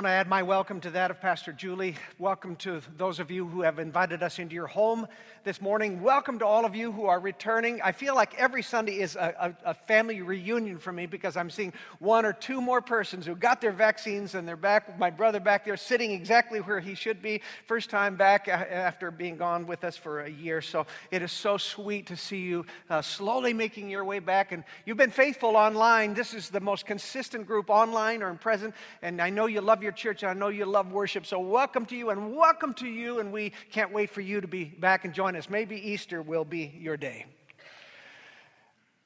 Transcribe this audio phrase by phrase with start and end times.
[0.00, 1.94] Want to add my welcome to that of Pastor Julie.
[2.18, 5.06] Welcome to those of you who have invited us into your home
[5.44, 6.00] this morning.
[6.00, 7.82] Welcome to all of you who are returning.
[7.82, 11.50] I feel like every Sunday is a, a, a, family reunion for me because I'm
[11.50, 14.98] seeing one or two more persons who got their vaccines and they're back.
[14.98, 19.36] My brother back there sitting exactly where he should be, first time back after being
[19.36, 20.62] gone with us for a year.
[20.62, 24.52] So it is so sweet to see you uh, slowly making your way back.
[24.52, 26.14] And you've been faithful online.
[26.14, 28.74] This is the most consistent group online or in present.
[29.02, 30.22] And I know you love love your church.
[30.22, 31.26] I know you love worship.
[31.26, 33.18] So, welcome to you and welcome to you.
[33.18, 35.50] And we can't wait for you to be back and join us.
[35.50, 37.26] Maybe Easter will be your day.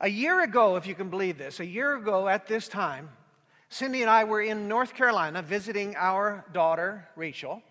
[0.01, 3.09] A year ago, if you can believe this, a year ago at this time,
[3.71, 7.63] Cindy and I were in North Carolina visiting our daughter, Rachel,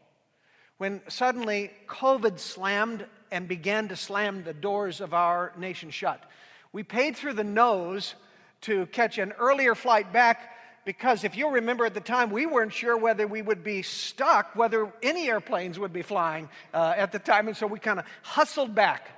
[0.79, 6.23] when suddenly COVID slammed and began to slam the doors of our nation shut.
[6.71, 8.15] We paid through the nose
[8.61, 10.52] to catch an earlier flight back
[10.85, 14.55] because if you'll remember at the time, we weren't sure whether we would be stuck,
[14.55, 18.05] whether any airplanes would be flying uh, at the time, and so we kind of
[18.21, 19.09] hustled back.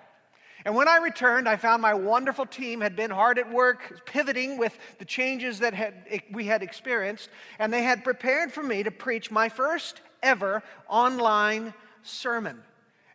[0.66, 4.58] And when I returned, I found my wonderful team had been hard at work pivoting
[4.58, 5.94] with the changes that had,
[6.32, 11.72] we had experienced, and they had prepared for me to preach my first ever online
[12.02, 12.64] sermon.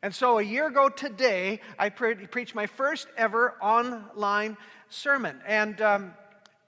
[0.02, 4.56] And so a year ago today, I pre- preached my first ever online
[4.88, 5.40] sermon.
[5.46, 6.14] And um,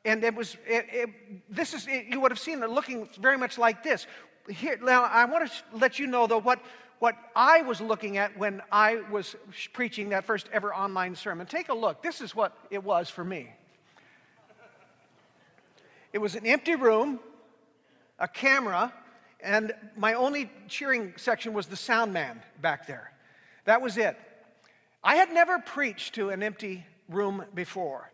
[0.04, 1.10] and it was, it, it,
[1.48, 4.06] this is, you would have seen it looking very much like this.
[4.48, 6.60] Here, now, I want to let you know, though, what,
[6.98, 9.36] what I was looking at when I was
[9.72, 11.46] preaching that first ever online sermon.
[11.46, 12.02] Take a look.
[12.02, 13.50] This is what it was for me.
[16.12, 17.20] It was an empty room,
[18.18, 18.92] a camera,
[19.40, 23.12] and my only cheering section was the sound man back there.
[23.64, 24.18] That was it.
[25.02, 28.10] I had never preached to an empty room before.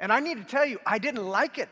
[0.00, 1.68] And I need to tell you, I didn't like it.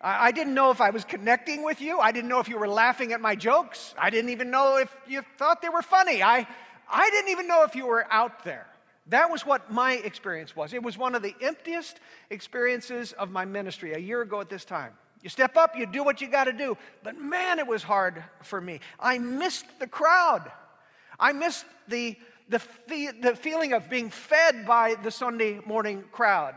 [0.00, 1.98] I, didn't know if I was connecting with you.
[1.98, 3.94] I didn't know if you were laughing at my jokes.
[3.98, 6.22] I didn't even know if you thought they were funny.
[6.22, 6.46] I,
[6.88, 8.68] I didn't even know if you were out there.
[9.08, 10.72] That was what my experience was.
[10.72, 11.98] It was one of the emptiest
[12.30, 14.92] experiences of my ministry a year ago at this time.
[15.20, 16.78] You step up, you do what you got to do.
[17.02, 18.78] But man, it was hard for me.
[19.00, 20.48] I missed the crowd.
[21.18, 22.16] I missed the,
[22.48, 22.60] the,
[23.20, 26.54] the feeling of being fed by the Sunday morning crowd.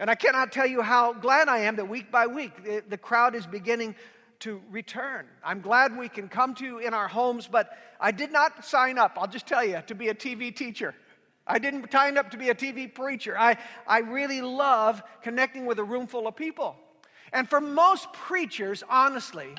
[0.00, 2.52] And I cannot tell you how glad I am that week by week
[2.88, 3.94] the, crowd is beginning
[4.40, 5.26] to return.
[5.44, 7.70] I'm glad we can come to you in our homes, but
[8.00, 10.94] I did not sign up, I'll just tell you, to be a TV teacher.
[11.46, 13.38] I didn't sign up to be a TV preacher.
[13.38, 16.76] I, I really love connecting with a room full of people.
[17.32, 19.54] And for most preachers, honestly,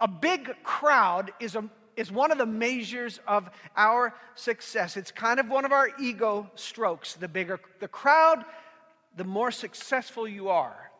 [0.00, 4.96] a big crowd is, a, is one of the measures of our success.
[4.96, 7.14] It's kind of one of our ego strokes.
[7.14, 8.44] The bigger the crowd,
[9.16, 10.90] the more successful you are,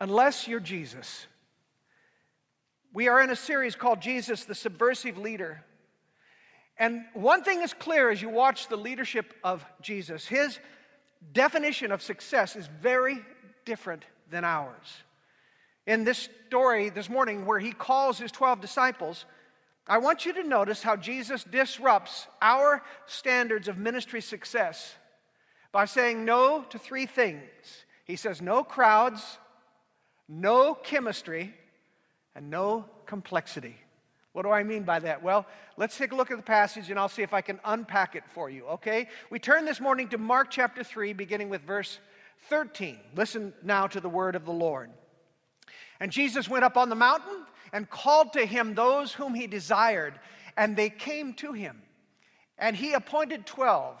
[0.00, 1.26] unless you're Jesus.
[2.92, 5.64] We are in a series called Jesus, the Subversive Leader.
[6.78, 10.58] And one thing is clear as you watch the leadership of Jesus his
[11.32, 13.20] definition of success is very
[13.64, 15.02] different than ours.
[15.86, 19.24] In this story this morning, where he calls his 12 disciples,
[19.86, 24.94] I want you to notice how Jesus disrupts our standards of ministry success
[25.74, 27.42] by saying no to three things.
[28.04, 29.38] He says no crowds,
[30.28, 31.52] no chemistry,
[32.36, 33.76] and no complexity.
[34.34, 35.24] What do I mean by that?
[35.24, 35.46] Well,
[35.76, 38.22] let's take a look at the passage and I'll see if I can unpack it
[38.32, 39.08] for you, okay?
[39.30, 41.98] We turn this morning to Mark chapter 3, beginning with verse
[42.50, 42.96] 13.
[43.16, 44.90] Listen now to the word of the Lord.
[45.98, 50.14] And Jesus went up on the mountain and called to him those whom he desired,
[50.56, 51.82] and they came to him.
[52.58, 54.00] And he appointed 12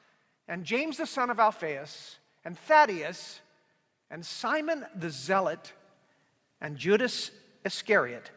[0.51, 3.39] and James the son of Alphaeus, and Thaddeus,
[4.11, 5.71] and Simon the Zealot,
[6.59, 7.31] and Judas
[7.63, 8.29] Iscariot,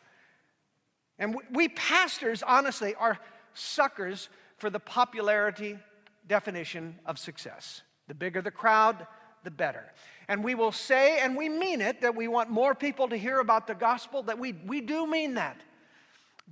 [1.19, 3.19] And we pastors, honestly, are
[3.55, 5.79] suckers for the popularity
[6.27, 7.83] definition of success.
[8.09, 9.07] The bigger the crowd,
[9.45, 9.93] the better.
[10.27, 13.39] And we will say, and we mean it, that we want more people to hear
[13.39, 15.61] about the gospel, that we, we do mean that.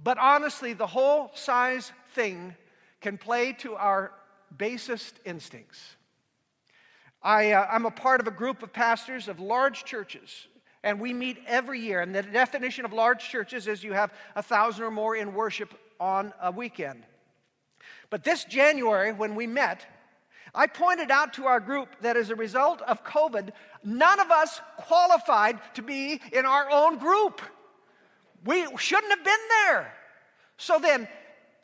[0.02, 2.54] But honestly, the whole size thing
[3.04, 4.12] can play to our
[4.56, 5.96] basest instincts.
[7.22, 10.46] I, uh, I'm a part of a group of pastors of large churches,
[10.82, 12.00] and we meet every year.
[12.00, 15.74] And the definition of large churches is you have a thousand or more in worship
[16.00, 17.04] on a weekend.
[18.08, 19.84] But this January, when we met,
[20.54, 23.50] I pointed out to our group that as a result of COVID,
[23.84, 27.42] none of us qualified to be in our own group.
[28.46, 29.92] We shouldn't have been there.
[30.56, 31.06] So then,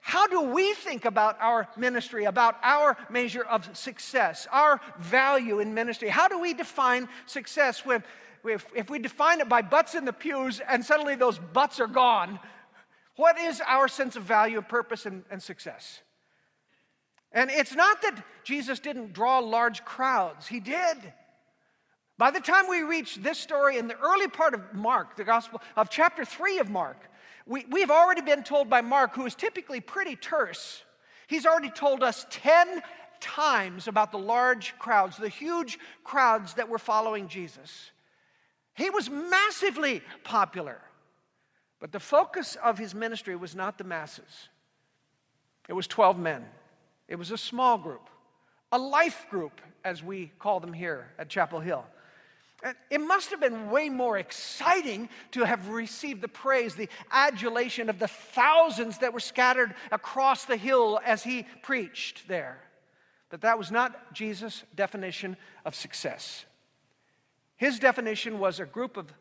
[0.01, 5.75] how do we think about our ministry, about our measure of success, our value in
[5.75, 6.09] ministry?
[6.09, 8.03] How do we define success when,
[8.45, 11.87] if, if we define it by butts in the pews and suddenly those butts are
[11.87, 12.41] gone?
[13.17, 16.01] What is our sense of value, and purpose, and, and success?
[17.33, 20.97] And it's not that Jesus didn't draw large crowds, he did.
[22.17, 25.61] By the time we reach this story in the early part of Mark, the Gospel
[25.77, 27.10] of chapter 3 of Mark,
[27.47, 30.83] we, we've already been told by Mark, who is typically pretty terse,
[31.27, 32.83] he's already told us 10
[33.21, 37.91] times about the large crowds, the huge crowds that were following Jesus.
[38.75, 40.81] He was massively popular,
[41.81, 44.49] but the focus of his ministry was not the masses,
[45.69, 46.45] it was 12 men.
[47.11, 48.09] It was a small group,
[48.71, 51.85] a life group, as we call them here at Chapel Hill.
[52.63, 57.89] Uh, it must have been way more exciting to have received the praise, the adulation
[57.89, 62.61] of the thousands that were scattered across the hill as he preached there.
[63.31, 66.45] But that was not Jesus' definition of success.
[67.57, 69.13] His definition was a group of,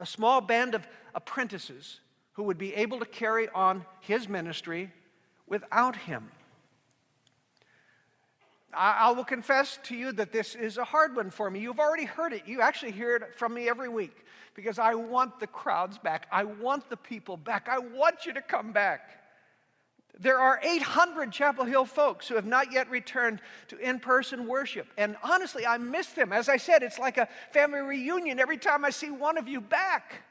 [0.00, 2.00] a small band of apprentices
[2.32, 4.92] who would be able to carry on his ministry
[5.46, 6.30] without him.
[8.78, 11.58] I, will confess to you that this is a hard one for me.
[11.58, 12.42] You've already heard it.
[12.46, 16.28] You actually hear it from me every week because I want the crowds back.
[16.30, 17.68] I want the people back.
[17.68, 19.00] I want you to come back.
[20.20, 24.86] There are 800 Chapel Hill folks who have not yet returned to in person worship.
[24.96, 26.32] And honestly, I miss them.
[26.32, 29.60] As I said, it's like a family reunion every time I see one of you
[29.60, 30.22] back.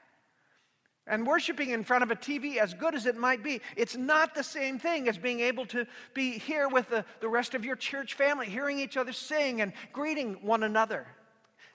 [1.08, 4.36] And worshiping in front of a TV, as good as it might be, it's not
[4.36, 7.78] the same thing as being able to be here with the, the rest of your
[7.78, 11.08] church family, hearing each other sing and greeting one another.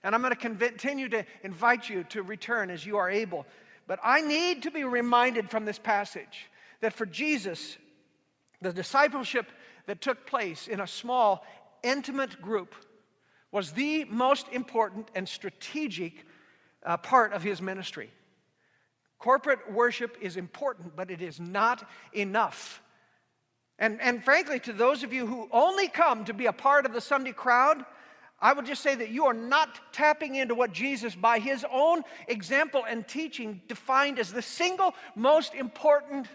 [0.04, 3.46] And I'm going to continue to invite you to return as you are able.
[3.86, 7.78] But I need to be reminded from this passage that for Jesus,
[8.60, 9.46] the discipleship
[9.86, 11.44] that took place in a small,
[11.82, 12.74] intimate group
[13.50, 16.26] was the most important and strategic
[16.84, 18.10] uh, part of his ministry.
[19.22, 22.82] Corporate worship is important, but it is not enough.
[23.78, 26.92] And, and frankly, to those of you who only come to be a part of
[26.92, 27.84] the Sunday crowd,
[28.40, 32.02] I would just say that you are not tapping into what Jesus, by his own
[32.26, 36.26] example and teaching, defined as the single most important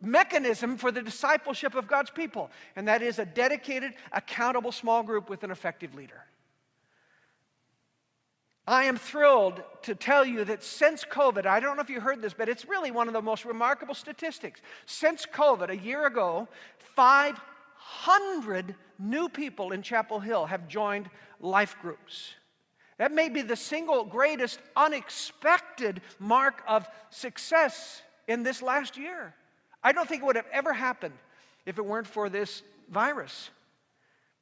[0.00, 5.28] mechanism for the discipleship of God's people, and that is a dedicated, accountable small group
[5.28, 6.22] with an effective leader.
[8.66, 12.20] I am thrilled to tell you that since COVID, I don't know if you heard
[12.20, 14.60] this, but it's really one of the most remarkable statistics.
[14.86, 16.48] Since COVID, a year ago,
[16.96, 21.08] 500 new people in Chapel Hill have joined
[21.40, 22.34] life groups.
[22.98, 29.34] That may be the single greatest unexpected mark of success in this last year.
[29.84, 31.14] I don't think it would have ever happened
[31.66, 33.50] if it weren't for this virus.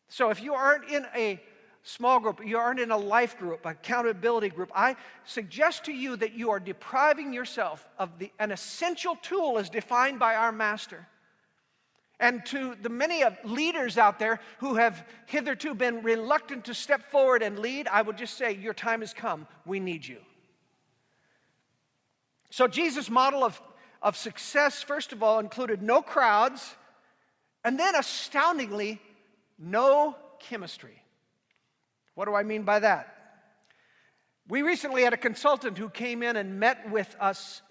[0.08, 1.42] So if you aren't in a
[1.84, 6.32] small group, you aren't in a life group, accountability group, I suggest to you that
[6.32, 11.06] you are depriving yourself of the, an essential tool as defined by our Master.
[12.18, 17.10] And to the many of leaders out there who have hitherto been reluctant to step
[17.10, 19.46] forward and lead, I would just say, Your time has come.
[19.66, 20.18] We need you.
[22.50, 23.60] So, Jesus' model of,
[24.00, 26.76] of success, first of all, included no crowds,
[27.64, 29.02] and then astoundingly,
[29.58, 31.03] no chemistry.
[32.14, 33.10] What do I mean by that?
[34.48, 37.62] We recently had a consultant who came in and met with us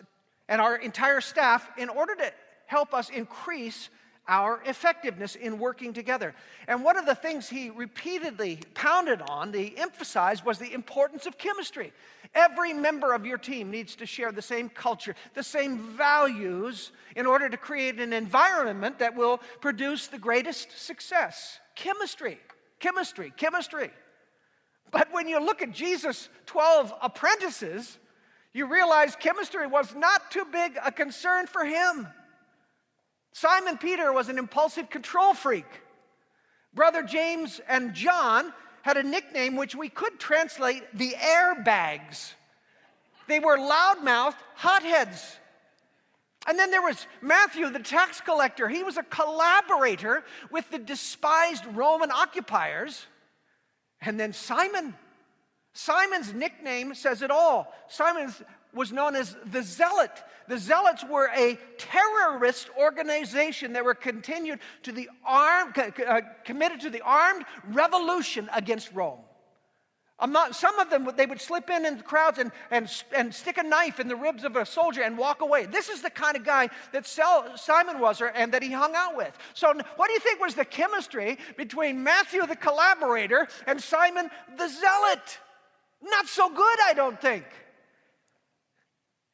[0.50, 2.32] and our entire staff in order to
[2.66, 3.90] help us increase
[4.28, 6.34] our effectiveness in working together.
[6.68, 11.38] And one of the things he repeatedly pounded on, he emphasized, was the importance of
[11.38, 11.92] chemistry.
[12.34, 17.26] Every member of your team needs to share the same culture, the same values, in
[17.26, 21.60] order to create an environment that will produce the greatest success.
[21.76, 22.40] Chemistry,
[22.80, 23.92] chemistry, chemistry.
[24.94, 27.98] But when you look at Jesus' 12 apprentices,
[28.54, 32.08] you realize chemistry was not too big a concern for him.
[33.34, 35.66] Simon Peter was an impulsive control freak.
[36.76, 42.34] Brother James and John had a nickname which we could translate the airbags.
[43.28, 45.38] They were loudmouthed hotheads.
[46.46, 48.70] And then there was Matthew, the tax collector.
[48.70, 53.08] He was a collaborator with the despised Roman occupiers.
[54.05, 54.93] And then Simon.
[55.74, 57.74] Simon's nickname says it all.
[57.88, 58.31] Simon
[58.74, 60.12] was known as the Zealot.
[60.48, 66.89] The Zealots were a terrorist organization that were continued to the armed, uh, committed to
[66.89, 69.19] the armed revolution against Rome.
[70.22, 73.58] Not, some of them, they would slip in in the crowds and, and, and stick
[73.58, 75.65] a knife in the ribs of a soldier and walk away.
[75.65, 79.38] This is the kind of guy that Simon was and that he hung out with.
[79.53, 84.67] So, what do you think was the chemistry between Matthew the collaborator and Simon the
[84.67, 85.39] zealot?
[86.01, 87.46] Not so good, I don't think.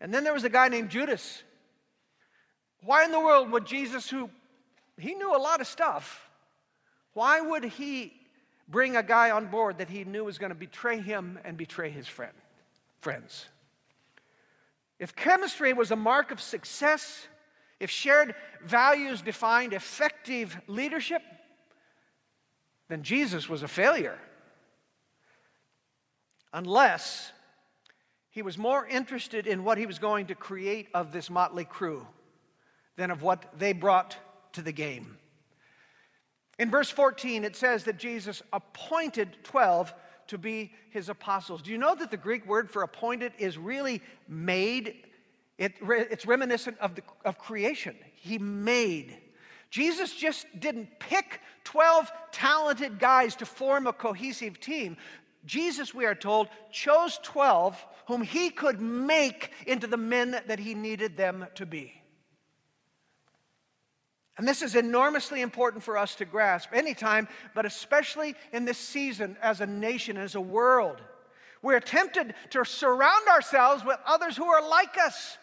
[0.02, 1.44] And then there was a guy named Judas.
[2.82, 4.30] Why in the world would Jesus, who
[4.98, 6.30] he knew a lot of stuff,
[7.14, 8.14] why would he
[8.70, 11.90] bring a guy on board that he knew was going to betray him and betray
[11.90, 12.34] his friend,
[13.02, 13.48] friends?
[15.00, 17.28] If chemistry was a mark of success,
[17.80, 21.22] if shared values defined effective leadership,
[22.90, 24.18] then Jesus was a failure.
[26.52, 27.32] Unless
[28.32, 32.06] he was more interested in what he was going to create of this motley crew
[32.98, 34.18] than of what they brought
[34.54, 35.19] to the game.
[36.60, 39.94] In verse 14, it says that Jesus appointed 12
[40.28, 41.62] to be his apostles.
[41.62, 45.06] Do you know that the Greek word for appointed is really made?
[45.58, 47.96] It, it's reminiscent of, the, of creation.
[48.14, 49.18] He made.
[49.70, 54.98] Jesus just didn't pick 12 talented guys to form a cohesive team.
[55.46, 60.74] Jesus, we are told, chose 12 whom he could make into the men that he
[60.74, 61.94] needed them to be.
[64.40, 69.36] And this is enormously important for us to grasp anytime, but especially in this season
[69.42, 71.02] as a nation, as a world.
[71.62, 75.38] We're tempted to surround ourselves with others who are like us.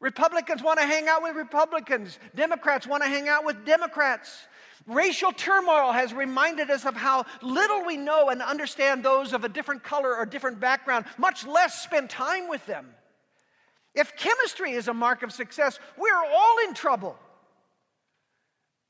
[0.00, 4.46] Republicans want to hang out with Republicans, Democrats want to hang out with Democrats.
[4.86, 9.48] Racial turmoil has reminded us of how little we know and understand those of a
[9.48, 12.86] different color or different background, much less spend time with them.
[13.94, 17.16] If chemistry is a mark of success, we're all in trouble.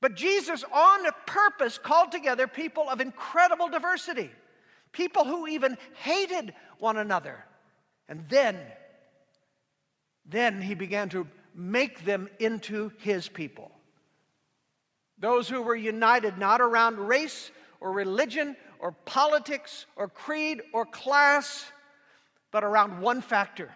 [0.06, 4.30] But Jesus, on purpose, called together people of incredible diversity,
[4.92, 7.44] people who even hated one another.
[8.08, 8.56] And then,
[10.24, 13.72] then he began to make them into his people.
[15.18, 21.64] Those who were united not around race or religion or politics or creed or class,
[22.52, 23.74] but around one factor.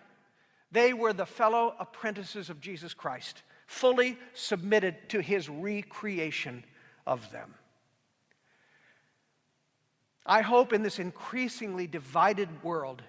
[0.70, 6.64] They were the fellow apprentices of Jesus Christ, fully submitted to his recreation
[7.06, 7.54] of them.
[10.26, 13.00] I hope in this increasingly divided world,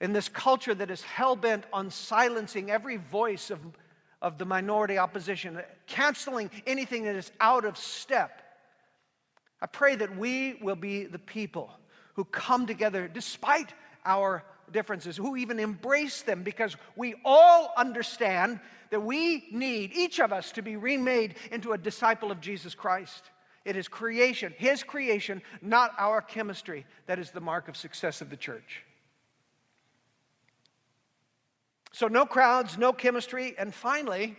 [0.00, 3.60] in this culture that is hell bent on silencing every voice of
[4.22, 8.42] of the minority opposition, canceling anything that is out of step.
[9.60, 11.70] I pray that we will be the people
[12.14, 13.72] who come together despite
[14.04, 18.58] our differences, who even embrace them because we all understand
[18.90, 23.30] that we need, each of us, to be remade into a disciple of Jesus Christ.
[23.64, 28.30] It is creation, His creation, not our chemistry, that is the mark of success of
[28.30, 28.84] the church.
[31.92, 34.36] So, no crowds, no chemistry, and finally,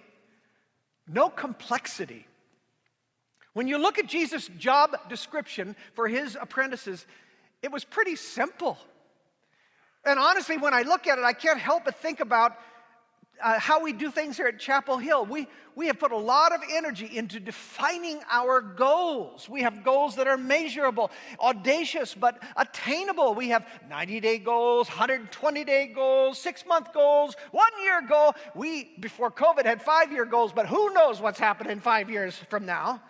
[1.08, 2.28] no complexity.
[3.54, 7.06] When you look at Jesus' job description for his apprentices,
[7.64, 8.78] it was pretty simple.
[10.06, 12.56] And honestly, when I look at it, I can't help but think about
[13.44, 15.26] uh, how we do things here at Chapel Hill.
[15.26, 19.48] We, we have put a lot of energy into defining our goals.
[19.48, 23.34] We have goals that are measurable, audacious, but attainable.
[23.36, 28.34] We have 90 day goals, 120 day goals, six month goals, one year goal.
[28.56, 32.66] We, before COVID, had five year goals, but who knows what's happening five years from
[32.66, 33.02] now?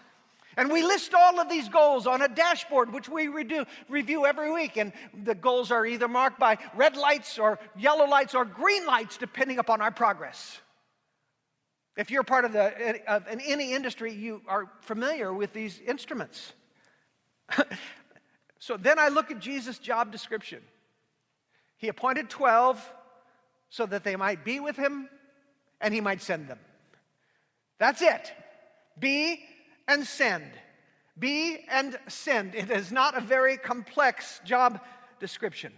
[0.58, 4.52] And we list all of these goals on a dashboard, which we redo, review every
[4.52, 4.76] week.
[4.76, 4.92] And
[5.24, 9.60] the goals are either marked by red lights or yellow lights or green lights, depending
[9.60, 10.60] upon our progress.
[11.96, 16.54] If you're part of, the, of in any industry, you are familiar with these instruments.
[18.60, 20.62] so then I look at Jesus' job description.
[21.78, 22.94] He appointed 12
[23.70, 25.08] so that they might be with him
[25.80, 26.60] and he might send them.
[27.78, 28.34] That's it.
[29.00, 29.44] Be
[29.88, 30.51] and send.
[31.17, 32.56] Be and send.
[32.56, 34.82] It is not a very complex job
[35.20, 35.74] description.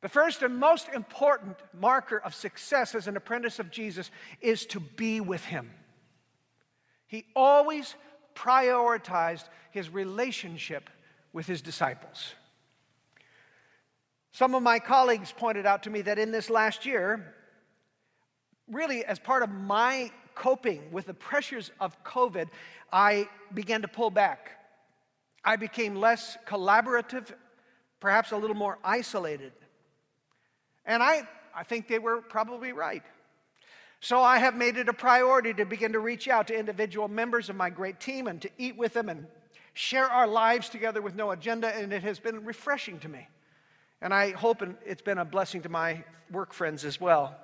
[0.00, 4.80] The first and most important marker of success as an apprentice of Jesus is to
[4.80, 5.70] be with him.
[7.06, 7.94] He always
[8.34, 10.88] prioritized his relationship
[11.32, 12.34] with his disciples.
[14.32, 17.34] Some of my colleagues pointed out to me that in this last year,
[18.70, 22.48] really as part of my coping with the pressures of COVID,
[22.92, 24.52] I began to pull back.
[25.44, 27.32] I became less collaborative,
[28.00, 29.52] perhaps a little more isolated.
[30.86, 31.22] And I,
[31.54, 33.02] I think they were probably right.
[34.00, 37.50] So I have made it a priority to begin to reach out to individual members
[37.50, 39.26] of my great team and to eat with them and
[39.74, 43.26] share our lives together with no agenda, and it has been refreshing to me.
[44.00, 47.36] And I hope it's been a blessing to my work friends as well.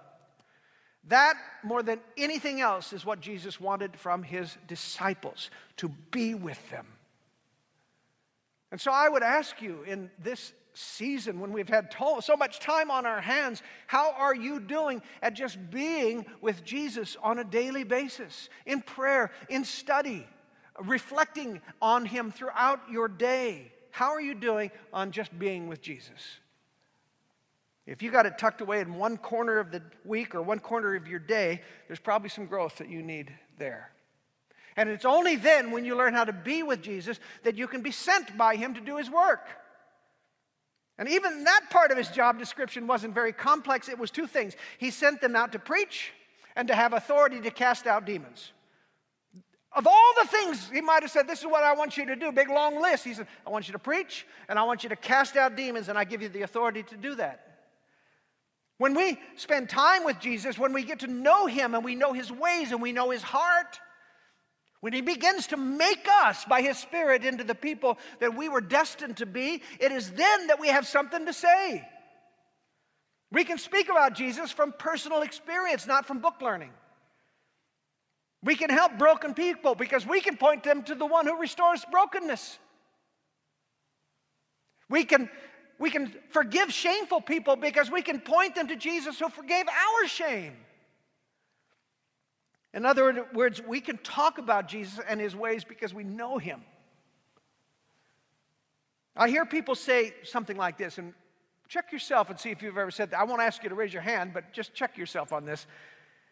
[1.09, 6.71] That, more than anything else, is what Jesus wanted from his disciples to be with
[6.71, 6.87] them.
[8.71, 12.59] And so I would ask you in this season when we've had to- so much
[12.59, 17.45] time on our hands, how are you doing at just being with Jesus on a
[17.45, 20.27] daily basis, in prayer, in study,
[20.79, 23.73] reflecting on him throughout your day?
[23.91, 26.41] How are you doing on just being with Jesus?
[27.87, 30.95] If you got it tucked away in one corner of the week or one corner
[30.95, 33.91] of your day, there's probably some growth that you need there.
[34.77, 37.83] And it's only then when you learn how to be with Jesus that you can
[37.83, 39.47] be sent by him to do his work.
[40.97, 43.89] And even that part of his job description wasn't very complex.
[43.89, 46.13] It was two things he sent them out to preach
[46.57, 48.53] and to have authority to cast out demons.
[49.73, 52.15] Of all the things he might have said, This is what I want you to
[52.15, 53.05] do, big long list.
[53.05, 55.89] He said, I want you to preach and I want you to cast out demons,
[55.89, 57.54] and I give you the authority to do that.
[58.79, 62.13] When we spend time with Jesus, when we get to know him and we know
[62.13, 63.79] his ways and we know his heart,
[64.81, 68.61] when he begins to make us by his spirit into the people that we were
[68.61, 71.87] destined to be, it is then that we have something to say.
[73.33, 76.71] We can speak about Jesus from personal experience, not from book learning.
[78.43, 81.83] We can help broken people because we can point them to the one who restores
[81.91, 82.59] brokenness.
[84.91, 85.31] We can
[85.79, 90.09] we can forgive shameful people because we can point them to Jesus who forgave our
[90.09, 90.55] shame.
[92.73, 96.63] In other words, we can talk about Jesus and his ways because we know him.
[99.17, 101.15] I hear people say something like this, and
[101.69, 103.21] check yourself and see if you've ever said that.
[103.21, 105.67] I won't ask you to raise your hand, but just check yourself on this.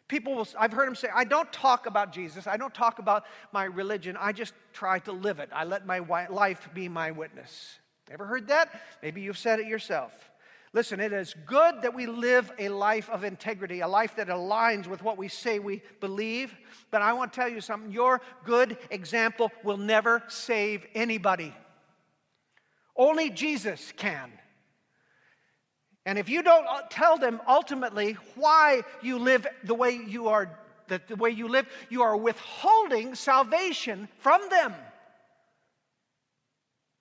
[0.08, 2.48] People will, I've heard them say, I don't talk about Jesus.
[2.48, 4.16] I don't talk about my religion.
[4.18, 5.48] I just try to live it.
[5.52, 7.78] I let my life be my witness.
[8.10, 8.80] Ever heard that?
[9.02, 10.12] Maybe you've said it yourself.
[10.74, 14.86] Listen, it is good that we live a life of integrity, a life that aligns
[14.86, 16.54] with what we say we believe.
[16.90, 21.54] But I want to tell you something your good example will never save anybody.
[22.96, 24.30] Only Jesus can.
[26.06, 31.06] And if you don't tell them ultimately why you live the way you are, that
[31.06, 34.74] the way you live, you are withholding salvation from them.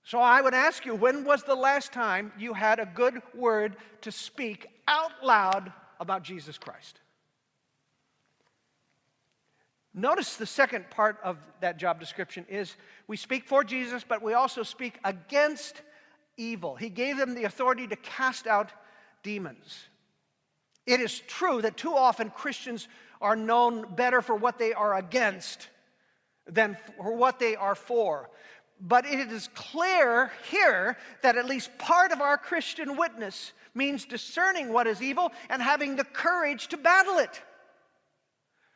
[0.04, 3.76] So I would ask you, when was the last time you had a good word
[4.02, 7.00] to speak out loud about Jesus Christ?
[9.94, 12.76] Notice the second part of that job description is
[13.08, 15.82] we speak for Jesus, but we also speak against
[16.38, 16.76] evil.
[16.76, 18.72] He gave them the authority to cast out
[19.22, 19.86] demons.
[20.86, 22.88] It is true that too often Christians
[23.20, 25.68] are known better for what they are against
[26.48, 28.30] than for what they are for.
[28.82, 34.74] But it is clear here that at least part of our Christian witness means discerning
[34.74, 37.42] what is evil and having the courage to battle it.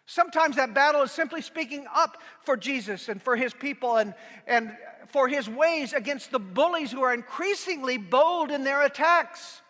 [0.06, 4.14] Sometimes that battle is simply speaking up for Jesus and for his people and,
[4.46, 9.62] and for his ways against the bullies who are increasingly bold in their attacks.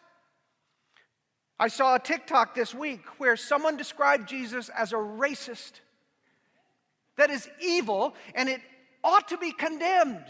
[1.58, 5.80] I saw a TikTok this week where someone described Jesus as a racist.
[7.16, 8.60] That is evil and it
[9.06, 10.26] ought to be condemned.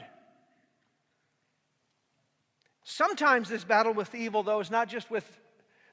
[2.83, 5.25] Sometimes this battle with evil, though, is not just with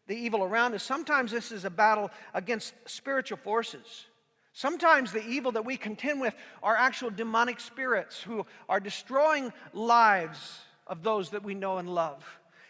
[0.09, 0.83] the evil around us.
[0.83, 4.07] Sometimes this is a battle against spiritual forces.
[4.53, 10.59] Sometimes the evil that we contend with are actual demonic spirits who are destroying lives
[10.87, 12.23] of those that we know and love.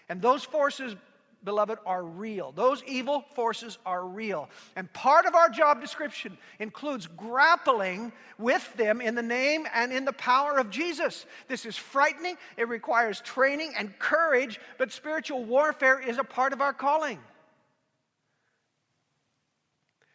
[0.09, 0.95] And those forces
[1.45, 2.53] beloved, are real.
[2.53, 4.49] Those evil forces are real.
[4.77, 10.05] And part of our job description includes grappling with them in the name and in
[10.05, 11.27] the power of Jesus.
[11.49, 16.61] This is frightening, it requires training and courage, but spiritual warfare is a part of
[16.61, 17.19] our calling.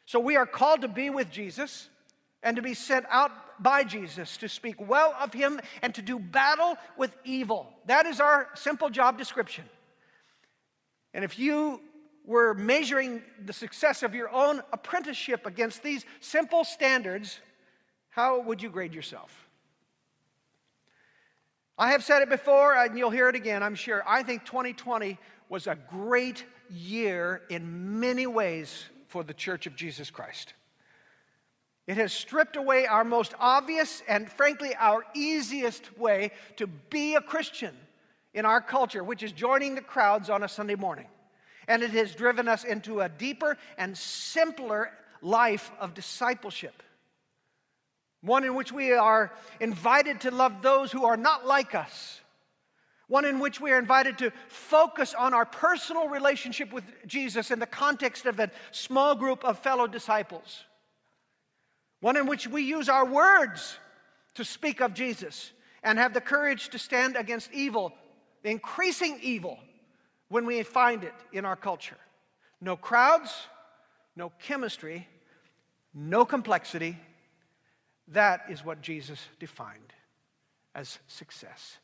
[0.06, 1.90] So we are called to be with Jesus
[2.42, 6.20] and to be sent out by Jesus to speak well of him and to do
[6.20, 7.74] battle with evil.
[7.88, 9.66] That is our simple job description.
[11.18, 11.82] And if you
[12.26, 17.40] were measuring the success of your own apprenticeship against these simple standards,
[18.10, 19.50] how would you grade yourself?
[21.76, 24.04] I have said it before, and you'll hear it again, I'm sure.
[24.06, 25.18] I think 2020
[25.50, 30.54] was a great year in many ways for the Church of Jesus Christ.
[31.88, 37.22] It has stripped away our most obvious and, frankly, our easiest way to be a
[37.22, 37.74] Christian
[38.38, 41.08] in our culture, which is joining the crowds on a Sunday morning.
[41.68, 44.92] And it has driven us into a deeper and simpler
[45.24, 46.84] life of discipleship.
[48.22, 52.22] One in which we are invited to love those who are not like us.
[53.08, 57.58] One in which we are invited to focus on our personal relationship with Jesus in
[57.58, 60.64] the context of a small group of fellow disciples.
[62.02, 63.80] One in which we use our words
[64.36, 67.94] to speak of Jesus and have the courage to stand against evil
[68.44, 69.60] increasing evil
[70.30, 71.98] when we find it in our culture.
[72.60, 73.34] No crowds,
[74.16, 75.08] no chemistry,
[75.94, 76.98] no complexity.
[78.10, 79.94] That is what Jesus defined
[80.74, 81.78] as success.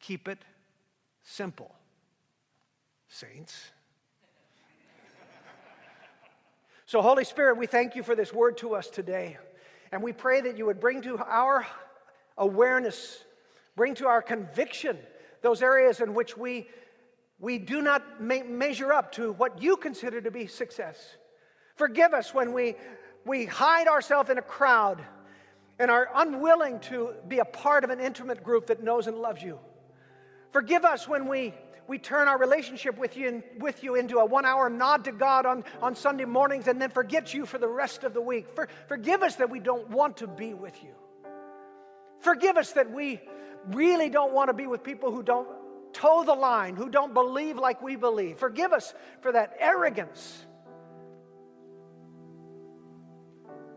[0.00, 0.38] Keep it
[1.22, 1.74] simple,
[3.08, 3.70] saints.
[6.86, 9.38] So, Holy Spirit, we thank you for this word to us today.
[9.90, 11.66] And we pray that you would bring to our
[12.36, 13.22] awareness,
[13.74, 14.98] bring to our conviction
[15.44, 16.66] those areas in which we,
[17.38, 21.16] we do not measure up to what you consider to be success.
[21.76, 22.76] Forgive us when we,
[23.26, 25.04] we hide ourselves in a crowd
[25.78, 29.42] and are unwilling to be a part of an intimate group that knows and loves
[29.42, 29.58] you.
[30.50, 31.52] Forgive us when we,
[31.88, 35.44] we turn our relationship with you, with you into a one hour nod to God
[35.44, 38.46] on, on Sunday mornings and then forget you for the rest of the week.
[38.54, 40.94] For, forgive us that we don't want to be with you.
[42.24, 43.20] Forgive us that we
[43.66, 45.46] really don't want to be with people who don't
[45.92, 48.38] toe the line, who don't believe like we believe.
[48.38, 50.46] Forgive us for that arrogance.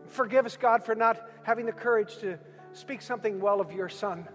[0.06, 2.38] Forgive us, God, for not having the courage to
[2.72, 4.26] speak something well of your Son.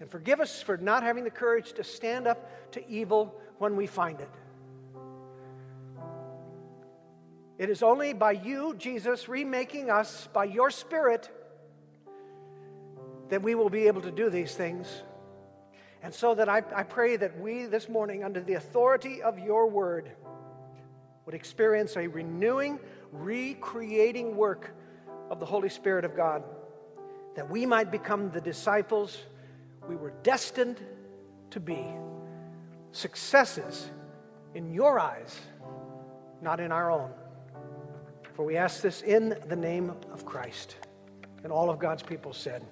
[0.00, 3.86] And forgive us for not having the courage to stand up to evil when we
[3.86, 4.30] find it.
[7.56, 11.30] It is only by you, Jesus, remaking us by your Spirit
[13.32, 14.86] that we will be able to do these things.
[16.02, 19.70] And so that I, I pray that we this morning, under the authority of your
[19.70, 20.10] word,
[21.24, 22.78] would experience a renewing,
[23.10, 24.74] recreating work
[25.30, 26.44] of the Holy Spirit of God,
[27.34, 29.16] that we might become the disciples
[29.88, 30.78] we were destined
[31.52, 31.86] to be.
[32.90, 33.90] Successes
[34.54, 35.40] in your eyes,
[36.42, 37.10] not in our own.
[38.34, 40.76] For we ask this in the name of Christ.
[41.44, 42.62] And all of God's people said,